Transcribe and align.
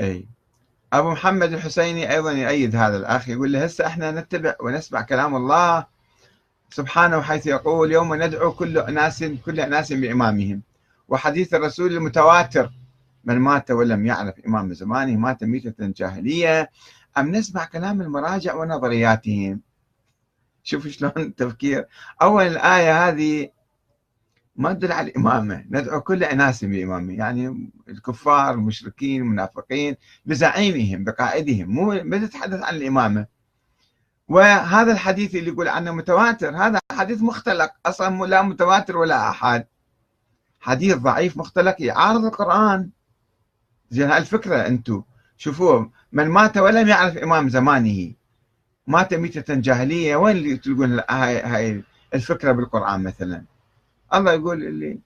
إي. 0.00 0.28
أبو 0.92 1.10
محمد 1.10 1.52
الحسيني 1.52 2.12
أيضا 2.12 2.32
يؤيد 2.32 2.76
هذا 2.76 2.96
الأخ 2.96 3.28
يقول 3.28 3.52
له 3.52 3.64
هسه 3.64 3.86
إحنا 3.86 4.10
نتبع 4.10 4.54
ونسمع 4.60 5.02
كلام 5.02 5.36
الله 5.36 5.86
سبحانه 6.70 7.22
حيث 7.22 7.46
يقول 7.46 7.92
يوم 7.92 8.14
ندعو 8.14 8.52
كل 8.52 8.78
أناس 8.78 9.24
كل 9.24 9.60
أناس 9.60 9.92
بإمامهم. 9.92 10.62
وحديث 11.08 11.54
الرسول 11.54 11.92
المتواتر 11.92 12.70
من 13.24 13.38
مات 13.38 13.70
ولم 13.70 14.06
يعرف 14.06 14.34
إمام 14.46 14.72
زمانه 14.72 15.16
مات 15.16 15.44
ميتة 15.44 15.74
جاهلية. 15.96 16.70
أم 17.18 17.30
نسمع 17.30 17.64
كلام 17.64 18.00
المراجع 18.00 18.54
ونظرياتهم؟ 18.54 19.60
شوف 20.64 20.88
شلون 20.88 21.12
التفكير 21.28 21.86
أول 22.22 22.46
الآية 22.46 23.08
هذه 23.08 23.48
ما 24.56 24.72
تدل 24.72 24.92
على 24.92 25.10
الإمامة 25.10 25.64
ندعو 25.70 26.00
كل 26.00 26.24
أناس 26.24 26.64
بإمامه 26.64 27.14
يعني 27.14 27.70
الكفار 27.88 28.54
المشركين 28.54 29.22
المنافقين 29.22 29.96
بزعيمهم 30.26 31.04
بقائدهم 31.04 31.68
مو 31.68 32.02
ما 32.04 32.18
تتحدث 32.18 32.62
عن 32.62 32.74
الإمامة. 32.74 33.26
وهذا 34.28 34.92
الحديث 34.92 35.34
اللي 35.34 35.50
يقول 35.50 35.68
عنه 35.68 35.92
متواتر 35.92 36.56
هذا 36.56 36.80
حديث 36.92 37.22
مختلق 37.22 37.72
أصلا 37.86 38.26
لا 38.26 38.42
متواتر 38.42 38.96
ولا 38.96 39.30
أحد 39.30 39.66
حديث 40.60 40.96
ضعيف 40.96 41.36
مختلق 41.36 41.76
يعارض 41.78 42.24
القرآن. 42.24 42.90
زين 43.90 44.10
هاي 44.10 44.18
الفكرة 44.18 44.66
أنتم 44.66 45.02
شوفوا 45.36 45.86
من 46.12 46.28
مات 46.28 46.56
ولم 46.58 46.88
يعرف 46.88 47.16
إمام 47.16 47.48
زمانه. 47.48 48.12
مات 48.86 49.14
ميتة 49.14 49.54
جاهلية 49.54 50.16
وين 50.16 50.36
اللي 50.36 51.04
هاي 51.10 51.42
هاي 51.42 51.82
الفكرة 52.14 52.52
بالقرآن 52.52 53.02
مثلا؟ 53.02 53.51
الله 54.14 54.32
يقول 54.32 54.62
اللي 54.64 55.00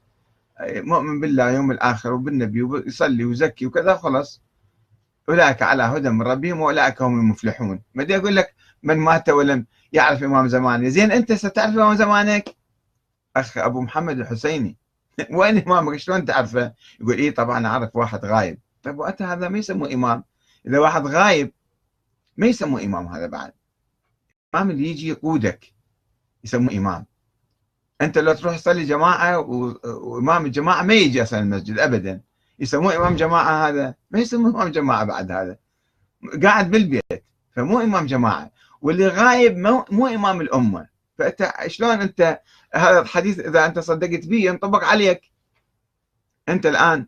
مؤمن 0.61 1.21
بالله 1.21 1.51
يوم 1.51 1.71
الآخر 1.71 2.13
وبالنبي 2.13 2.63
ويصلي 2.63 3.25
ويزكي 3.25 3.67
وكذا 3.67 3.97
خلص 3.97 4.43
أولئك 5.29 5.63
على 5.63 5.83
هدى 5.83 6.11
من 6.11 6.23
ربهم 6.23 6.61
وأولئك 6.61 7.03
هم 7.03 7.21
المفلحون. 7.21 7.83
ما 7.95 8.05
بدي 8.05 8.17
أقول 8.17 8.37
لك 8.37 8.55
من 8.83 8.97
مات 8.97 9.29
ولم 9.29 9.67
يعرف 9.93 10.23
إمام 10.23 10.49
زمانه. 10.49 10.89
زين 10.89 11.13
أنت 11.13 11.33
ستعرف 11.33 11.75
إمام 11.75 11.95
زمانك؟ 11.95 12.57
أخ 13.37 13.59
أبو 13.59 13.81
محمد 13.81 14.19
الحسيني. 14.19 14.77
وين 15.39 15.59
إمامك؟ 15.59 15.97
شلون 15.97 16.25
تعرفه؟ 16.25 16.75
يقول 17.01 17.15
إيه 17.19 17.35
طبعا 17.35 17.67
أعرف 17.67 17.97
واحد 17.97 18.25
غايب. 18.25 18.59
طيب 18.83 18.99
وقت 18.99 19.23
هذا؟ 19.23 19.49
ما 19.49 19.59
يسموه 19.59 19.95
إمام. 19.95 20.25
إذا 20.67 20.79
واحد 20.79 21.07
غايب 21.07 21.53
ما 22.37 22.47
يسموه 22.47 22.85
إمام 22.85 23.07
هذا 23.07 23.27
بعد. 23.27 23.53
الإمام 24.55 24.71
اللي 24.71 24.89
يجي 24.91 25.09
يقودك 25.09 25.75
يسموه 26.45 26.73
إمام. 26.73 27.07
أنت 28.01 28.19
لو 28.19 28.33
تروح 28.33 28.57
تصلي 28.57 28.85
جماعة 28.85 29.39
وإمام 29.39 30.47
الجماعة 30.47 30.83
ما 30.83 30.95
يجي 30.95 31.23
أصلا 31.23 31.41
المسجد 31.41 31.79
ابدا. 31.79 32.21
يسموه 32.59 32.97
إمام 32.97 33.17
جماعة 33.17 33.69
هذا؟ 33.69 33.95
ما 34.11 34.19
يسموه 34.19 34.51
إمام 34.51 34.69
جماعة 34.69 35.05
بعد 35.05 35.31
هذا. 35.31 35.59
قاعد 36.43 36.71
بالبيت 36.71 37.25
فمو 37.53 37.81
إمام 37.81 38.07
جماعة. 38.07 38.51
واللي 38.83 39.09
غايب 39.09 39.57
مو, 39.57 39.85
مو 39.91 40.07
إمام 40.07 40.41
الأمة. 40.41 40.89
فأنت 41.19 41.53
شلون 41.67 41.91
انت 41.91 42.41
هذا 42.75 43.01
الحديث 43.01 43.39
إذا 43.39 43.67
أنت 43.67 43.79
صدقت 43.79 44.27
به 44.27 44.37
ينطبق 44.37 44.85
عليك. 44.85 45.21
أنت 46.49 46.67
الآن 46.67 47.07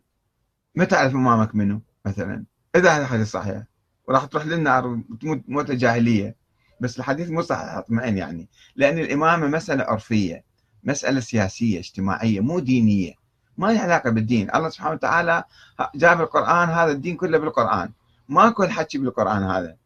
ما 0.75 0.85
تعرف 0.85 1.15
إمامك 1.15 1.55
منه 1.55 1.81
مثلا. 2.05 2.45
إذا 2.75 2.91
هذا 2.91 3.01
الحديث 3.01 3.31
صحيح. 3.31 3.63
وراح 4.07 4.25
تروح 4.25 4.45
للنار 4.45 4.87
وتموت 5.09 5.71
جاهلية. 5.71 6.35
بس 6.81 6.99
الحديث 6.99 7.29
مو 7.29 7.41
صحيح 7.41 7.73
أطمئن 7.73 8.17
يعني. 8.17 8.49
لأن 8.75 8.99
الإمامة 8.99 9.47
مسألة 9.47 9.83
عرفية. 9.83 10.48
مسألة 10.83 11.19
سياسية 11.19 11.79
اجتماعية 11.79 12.39
مو 12.39 12.59
دينية 12.59 13.13
ما 13.57 13.67
لها 13.67 13.81
علاقة 13.81 14.09
بالدين. 14.09 14.55
الله 14.55 14.69
سبحانه 14.69 14.93
وتعالى 14.93 15.43
جاب 15.95 16.21
القرآن 16.21 16.69
هذا 16.69 16.91
الدين 16.91 17.17
كله 17.17 17.37
بالقرآن. 17.37 17.91
ماكو 18.29 18.63
الحكي 18.63 18.97
بالقرآن 18.97 19.43
هذا. 19.43 19.77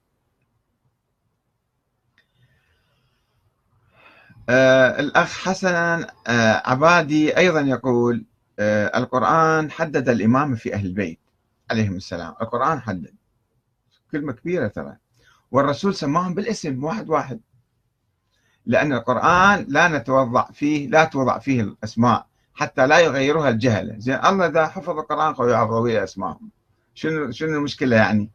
آه 4.50 5.00
الأخ 5.00 5.47
حسن 5.47 5.75
آه 6.28 6.62
عبادي 6.66 7.38
أيضا 7.38 7.62
يقول 7.62 8.25
آه 8.59 8.97
القرآن 8.97 9.72
حدد 9.72 10.09
الإمامة 10.09 10.56
في 10.56 10.73
أهل 10.73 10.85
البيت 10.85 11.19
عليهم 11.72 11.96
السلام. 11.96 12.35
القرآن 12.41 12.81
حدد. 12.81 13.16
كلمة 14.12 14.34
كبيرة 14.34 14.67
ترى. 14.67 14.97
والرسول 15.51 15.96
سماهم 15.96 16.34
بالاسم 16.34 16.84
واحد 16.84 17.09
واحد. 17.09 17.40
لأن 18.66 18.94
القرآن 18.94 19.66
لا 19.69 19.88
نتوضع 19.88 20.46
فيه 20.53 20.88
لا 20.88 21.03
توضع 21.03 21.40
فيه 21.40 21.62
الأسماء 21.62 22.25
حتى 22.53 22.88
لا 22.88 23.00
يغيرها 23.00 23.50
الجهلة 23.50 23.96
زين 23.97 24.25
الله 24.25 24.47
إذا 24.47 24.68
حفظ 24.68 25.00
القرآن 25.00 25.34
قوي 25.34 25.53
يحفظ 25.53 25.88
أسمائهم. 25.88 26.50
شنو 26.94 27.31
شنو 27.31 27.57
المشكلة 27.57 27.96
يعني؟ 27.96 28.29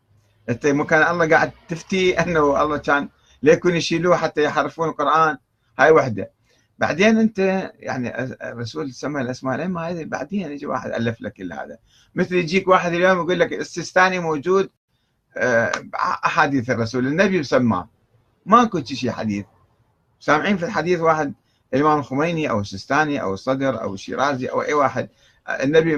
أنت 0.49 0.67
كان 0.67 1.11
الله 1.11 1.28
قاعد 1.28 1.53
تفتي 1.69 2.21
أنه 2.21 2.62
الله 2.62 2.77
كان 2.78 3.09
ليكون 3.43 3.75
يشيلوه 3.77 4.17
حتى 4.17 4.44
يحرفون 4.44 4.88
القرآن؟ 4.88 5.38
هاي 5.78 5.91
وحدة. 5.91 6.31
بعدين 6.78 7.19
أنت 7.19 7.38
يعني 7.78 8.22
الرسول 8.22 8.93
سمى 8.93 9.21
الأسماء 9.21 9.56
لما 9.56 9.88
هذه 9.88 10.05
بعدين 10.05 10.53
يجي 10.53 10.67
واحد 10.67 10.91
ألف 10.91 11.21
لك 11.21 11.33
كل 11.33 11.53
هذا. 11.53 11.78
مثل 12.15 12.34
يجيك 12.34 12.69
واحد 12.69 12.93
اليوم 12.93 13.19
يقول 13.19 13.41
لك 13.41 13.53
السيستاني 13.53 14.19
موجود 14.19 14.71
آه، 15.37 15.72
أحاديث 16.25 16.71
الرسول 16.71 17.06
النبي 17.06 17.43
سماه. 17.43 17.88
ماكو 18.47 18.84
شيء 18.84 19.11
حديث. 19.11 19.44
سامعين 20.21 20.56
في 20.56 20.65
الحديث 20.65 21.01
واحد 21.01 21.34
الإمام 21.75 21.99
الخميني 21.99 22.51
أو 22.51 22.61
السيستاني 22.61 23.23
أو 23.23 23.34
الصدر 23.34 23.83
أو 23.83 23.95
الشيرازي 23.95 24.47
أو 24.47 24.62
أي 24.62 24.75
واحد 24.75 25.09
النبي 25.49 25.97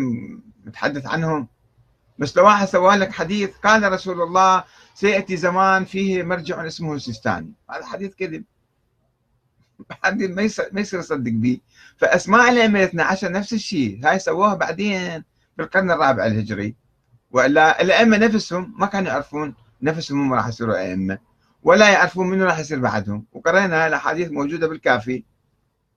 متحدث 0.67 1.07
عنهم. 1.07 1.49
بس 2.19 2.37
لو 2.37 2.45
واحد 2.45 2.69
سوى 2.69 2.97
لك 2.97 3.13
حديث 3.13 3.51
قال 3.65 3.93
رسول 3.93 4.23
الله 4.23 4.65
سيأتي 4.95 5.37
زمان 5.37 5.85
فيه 5.85 6.23
مرجع 6.23 6.67
اسمه 6.67 6.95
السيستاني. 6.95 7.53
هذا 7.71 7.87
حديث 7.87 8.15
كذب. 8.15 8.45
حديث 10.05 10.31
ما 10.73 10.81
يصير 10.81 10.99
يصدق 11.01 11.33
به. 11.33 11.61
فأسماء 11.97 12.53
الأئمة 12.53 12.85
12 12.85 13.33
نفس 13.33 13.53
الشيء. 13.53 14.01
هاي 14.05 14.19
سووها 14.19 14.55
بعدين 14.55 15.25
بالقرن 15.59 15.91
الرابع 15.91 16.27
الهجري. 16.27 16.77
وإلا 17.31 17.83
الأئمة 17.83 18.17
نفسهم 18.17 18.75
ما 18.79 18.87
كانوا 18.87 19.09
يعرفون 19.09 19.55
نفسهم 19.83 20.21
هم 20.21 20.35
راح 20.35 20.47
يصيروا 20.47 20.79
أئمة. 20.79 21.19
ولا 21.63 21.93
يعرفون 21.93 22.31
منو 22.31 22.45
راح 22.45 22.59
يصير 22.59 22.79
بعدهم. 22.79 23.27
وقرينا 23.33 23.87
الأحاديث 23.87 24.31
موجودة 24.31 24.69
بالكافي. 24.69 25.25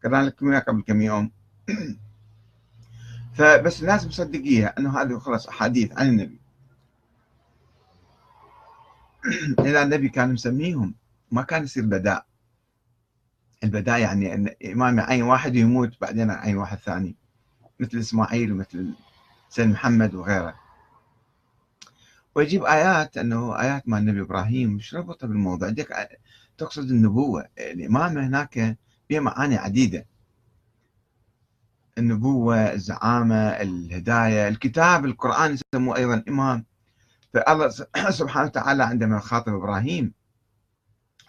قرينا 0.03 0.25
لكم 0.25 0.59
قبل 0.59 0.81
كم 0.81 1.01
يوم. 1.01 1.31
فبس 3.35 3.81
الناس 3.81 4.07
مصدقيها 4.07 4.73
إنه 4.79 5.01
هذه 5.01 5.19
خلاص 5.19 5.47
أحاديث 5.47 5.91
عن 5.97 6.09
النبي. 6.09 6.39
اذا 9.67 9.83
النبي 9.83 10.09
كان 10.09 10.33
مسميهم. 10.33 10.95
ما 11.31 11.41
كان 11.41 11.63
يصير 11.63 11.85
بداء. 11.85 12.25
البداء 13.63 13.99
يعني 13.99 14.33
إن 14.33 14.49
إمام 14.65 14.99
يعين 14.99 15.23
واحد 15.23 15.55
ويموت 15.55 16.01
بعدين 16.01 16.29
يعين 16.29 16.57
واحد 16.57 16.77
ثاني. 16.77 17.15
مثل 17.79 17.97
إسماعيل 17.97 18.51
ومثل 18.51 18.93
سيد 19.49 19.67
محمد 19.67 20.15
وغيره. 20.15 20.62
ويجيب 22.35 22.63
آيات 22.63 23.17
أنه 23.17 23.61
آيات 23.61 23.87
مع 23.87 23.97
النبي 23.97 24.21
إبراهيم 24.21 24.69
مش 24.69 24.95
ربطها 24.95 25.27
بالموضوع. 25.27 25.67
عندك 25.67 26.19
تقصد 26.57 26.89
النبوة. 26.91 27.45
الإمامة 27.57 28.27
هناك 28.27 28.77
فيها 29.07 29.19
معاني 29.19 29.57
عديدة. 29.57 30.05
النبوة 31.97 32.73
الزعامة 32.73 33.35
الهداية 33.35 34.47
الكتاب 34.47 35.05
القرآن 35.05 35.57
يسموه 35.75 35.97
أيضا 35.97 36.23
إمام. 36.27 36.65
فالله 37.33 37.69
سبحانه 38.19 38.45
وتعالى 38.45 38.83
عندما 38.83 39.19
خاطب 39.19 39.53
إبراهيم 39.53 40.13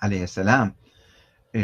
عليه 0.03 0.25
السلام 0.25 0.75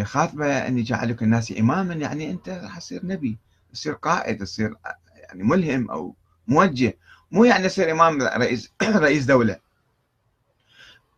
خاطبة 0.03 0.67
أني 0.67 0.83
جعلك 0.83 1.23
الناس 1.23 1.53
إماما 1.59 1.95
يعني 1.95 2.31
أنت 2.31 2.49
راح 2.49 2.79
تصير 2.79 3.06
نبي 3.06 3.39
تصير 3.73 3.93
قائد 3.93 4.39
تصير 4.39 4.75
يعني 5.15 5.43
ملهم 5.43 5.91
أو 5.91 6.17
موجه 6.50 6.99
مو 7.31 7.44
يعني 7.44 7.65
يصير 7.65 7.91
إمام 7.91 8.22
رئيس 8.22 8.72
رئيس 8.83 9.25
دولة. 9.25 9.56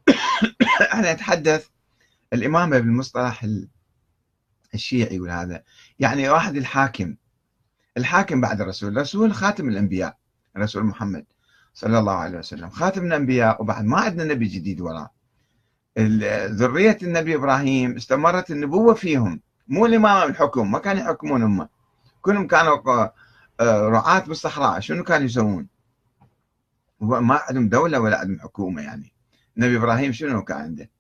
إحنا 0.93 1.13
نتحدث 1.13 1.67
الامامه 2.33 2.79
بالمصطلح 2.79 3.47
الشيعي 4.75 5.21
وهذا. 5.21 5.63
يعني 5.99 6.29
واحد 6.29 6.57
الحاكم. 6.57 7.15
الحاكم 7.97 8.41
بعد 8.41 8.61
الرسول. 8.61 8.93
الرسول 8.93 9.35
خاتم 9.35 9.69
الأنبياء. 9.69 10.17
الرسول 10.57 10.85
محمد 10.85 11.25
صلى 11.75 11.99
الله 11.99 12.13
عليه 12.13 12.39
وسلم. 12.39 12.71
خاتم 12.71 13.07
الأنبياء 13.07 13.63
وبعد 13.63 13.85
ما 13.85 14.01
عندنا 14.01 14.25
نبي 14.25 14.47
جديد 14.47 14.81
وراه 14.81 15.11
ذرية 16.47 16.99
النبي 17.03 17.35
إبراهيم 17.35 17.97
استمرت 17.97 18.51
النبوة 18.51 18.95
فيهم. 18.95 19.41
مو 19.69 19.87
الامامه 19.87 20.25
الحكم. 20.25 20.71
ما 20.71 20.79
كانوا 20.79 21.03
يحكمون 21.03 21.43
هم. 21.43 21.69
كلهم 22.23 22.47
كانوا 22.47 23.09
رعاة 23.61 24.21
بالصحراء 24.21 24.81
شنو 24.81 25.05
كانوا 25.05 25.27
يسوون؟ 25.27 25.69
ما 27.01 27.41
عندهم 27.49 27.69
دولة 27.69 28.01
ولا 28.01 28.19
عندهم 28.19 28.41
حكومة 28.41 28.83
يعني. 28.83 29.13
نبي 29.57 29.77
إبراهيم 29.77 30.13
شنو 30.13 30.45
كان 30.45 30.57
عنده؟ 30.57 30.91